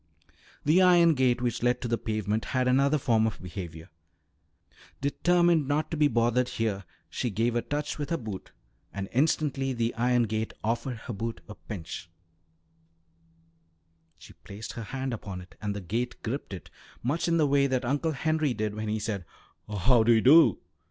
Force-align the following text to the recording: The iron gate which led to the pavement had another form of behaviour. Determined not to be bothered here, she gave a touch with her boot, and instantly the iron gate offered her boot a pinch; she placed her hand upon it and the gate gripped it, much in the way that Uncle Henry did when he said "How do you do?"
The 0.65 0.81
iron 0.81 1.13
gate 1.13 1.43
which 1.43 1.61
led 1.61 1.79
to 1.81 1.87
the 1.87 1.95
pavement 1.99 2.45
had 2.57 2.67
another 2.67 2.97
form 2.97 3.27
of 3.27 3.39
behaviour. 3.39 3.91
Determined 4.99 5.67
not 5.67 5.91
to 5.91 5.95
be 5.97 6.07
bothered 6.07 6.49
here, 6.49 6.85
she 7.07 7.29
gave 7.29 7.55
a 7.55 7.61
touch 7.61 7.99
with 7.99 8.09
her 8.09 8.17
boot, 8.17 8.51
and 8.91 9.07
instantly 9.13 9.73
the 9.73 9.93
iron 9.93 10.23
gate 10.23 10.55
offered 10.63 10.97
her 11.05 11.13
boot 11.13 11.41
a 11.47 11.53
pinch; 11.53 12.09
she 14.17 14.33
placed 14.43 14.73
her 14.73 14.85
hand 14.85 15.13
upon 15.13 15.39
it 15.39 15.53
and 15.61 15.75
the 15.75 15.81
gate 15.81 16.15
gripped 16.23 16.51
it, 16.51 16.71
much 17.03 17.27
in 17.27 17.37
the 17.37 17.45
way 17.45 17.67
that 17.67 17.85
Uncle 17.85 18.13
Henry 18.13 18.55
did 18.55 18.73
when 18.73 18.87
he 18.87 18.97
said 18.97 19.23
"How 19.69 20.01
do 20.01 20.11
you 20.13 20.21
do?" 20.21 20.57